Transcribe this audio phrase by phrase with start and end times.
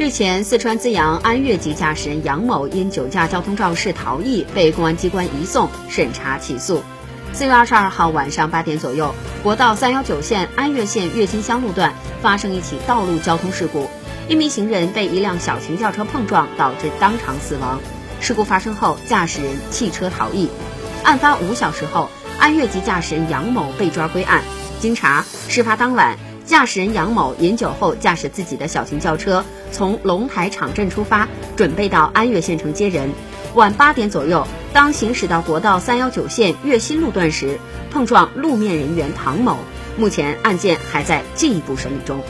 [0.00, 6.82] 日前，四川资阳安岳籍驾驶人杨某因酒驾交通肇事逃逸，被公安机关移送审查起诉。
[7.34, 11.92] 四月二十二号晚上八点左右，国道三幺九线安岳县岳金乡路段
[12.22, 13.90] 发生一起道路交通事故，
[14.26, 17.78] 一名行人被一辆小型轿车碰撞，导致当场死亡。
[18.20, 20.48] 事故发生后，驾驶人弃车逃逸。
[21.04, 22.08] 案发五小时后，
[22.38, 24.40] 安岳籍驾驶人杨某被抓归案。
[24.80, 26.16] 经查，事发当晚，
[26.50, 33.12] 驾驶人杨某饮酒后驾驶自己的小型轿车从龙台场镇出发，准备到安岳县城接人。
[33.54, 37.60] 晚八点左右，当行驶到国道三幺九线岳新路段时，
[37.92, 39.58] 碰撞路面人员唐某。
[39.96, 42.20] 目前案件还在进一步审理中。